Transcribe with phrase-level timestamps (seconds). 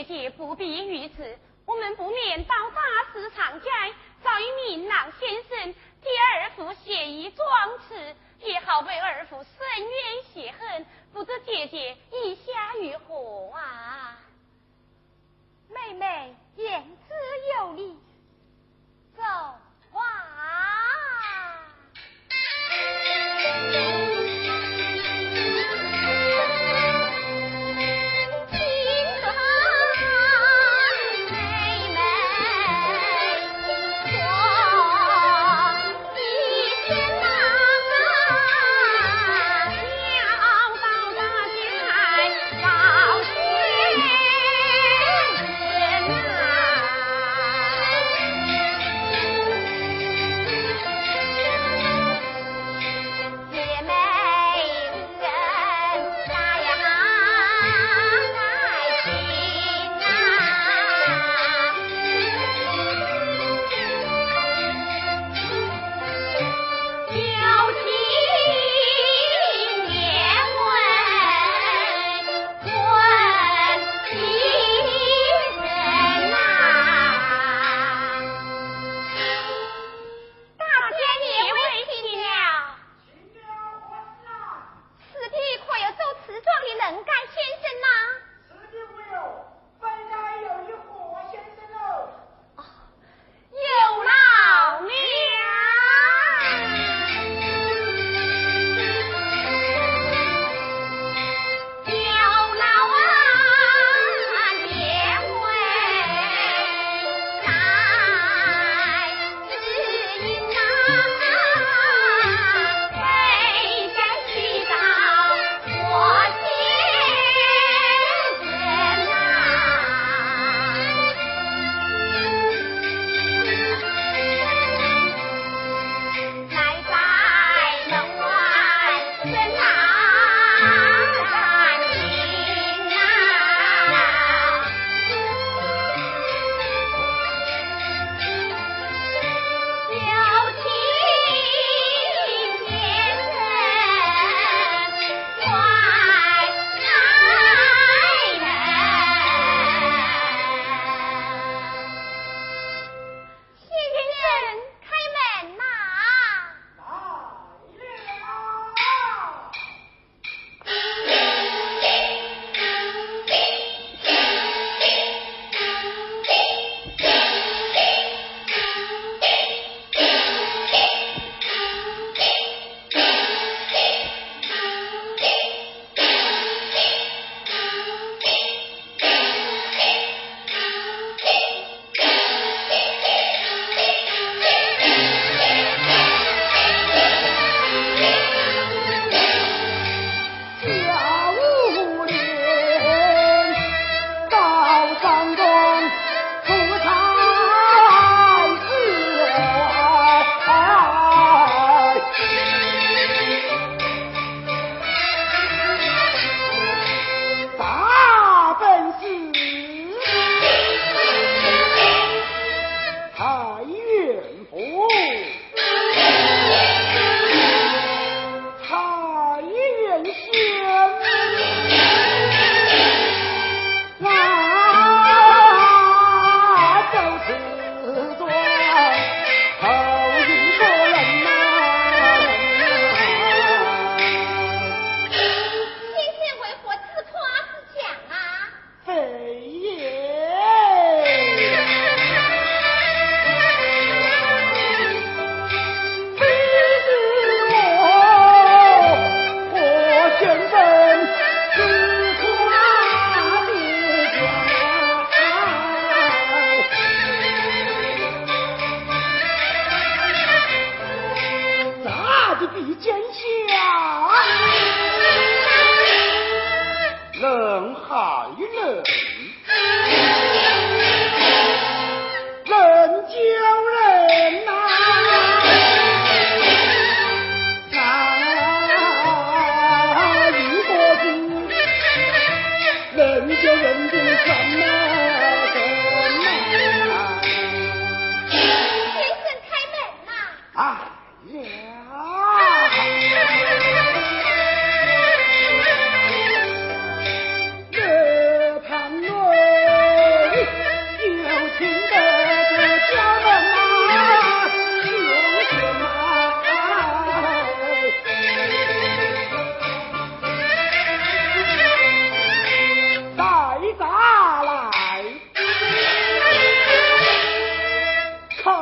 [0.00, 3.68] 姐姐不必于此，我们不免到大市场街，
[4.24, 7.46] 找一名郎先生替二夫写一状
[7.80, 10.86] 词，也好为二夫伸冤雪恨。
[11.12, 12.69] 不知姐姐意下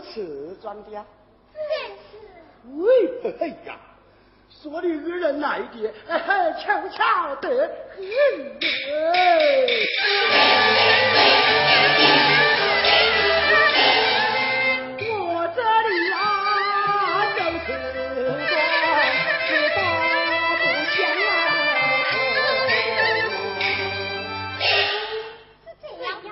[0.00, 0.90] 瓷砖的，
[1.52, 1.60] 真
[1.96, 2.18] 是。
[2.76, 2.86] 喂，
[3.40, 3.76] 哎呀，
[4.50, 7.48] 说的二人来的，哎，巧巧得
[7.96, 8.02] 很
[15.08, 15.58] 我这
[15.88, 16.18] 里啊，
[17.36, 18.58] 就是说，
[19.74, 19.78] 大
[20.58, 20.62] 不
[20.94, 20.98] 这
[26.04, 26.24] 样不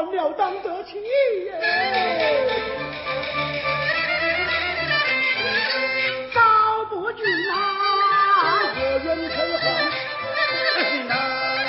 [0.00, 1.60] 还了当得起耶。